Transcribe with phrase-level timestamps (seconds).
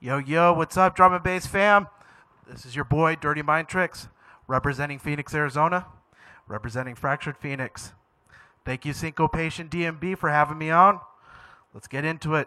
[0.00, 1.88] Yo, yo, what's up, drum and bass fam?
[2.48, 4.06] This is your boy, Dirty Mind Tricks,
[4.46, 5.86] representing Phoenix, Arizona,
[6.46, 7.94] representing Fraktured Phoenix.
[8.64, 11.00] Thank you, Syncopation DnB, for having me on.
[11.74, 12.46] Let's get into it.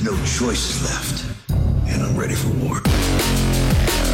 [0.00, 1.24] No choices left,
[1.86, 4.11] and I'm ready for war.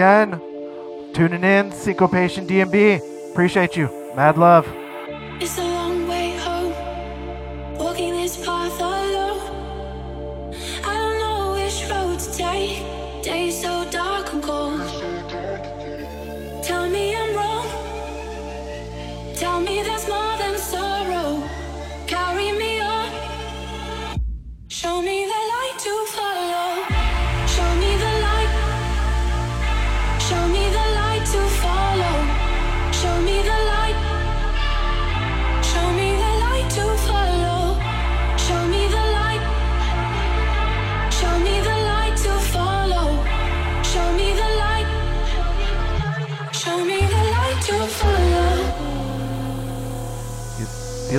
[0.00, 0.40] again.
[1.12, 3.32] Tuning in, Syncopation DnB.
[3.32, 3.88] Appreciate you.
[4.16, 4.66] Mad love.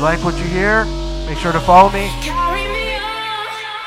[0.01, 0.83] you like what you hear,
[1.27, 2.09] make sure to follow me.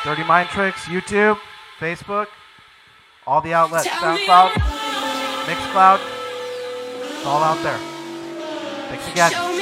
[0.04, 1.38] Dirty Mind Tricks, YouTube,
[1.80, 2.28] Facebook,
[3.26, 4.50] all the outlets, SoundCloud,
[5.46, 6.00] MixCloud.
[7.02, 7.78] It's all out there.
[8.88, 9.53] Thanks again.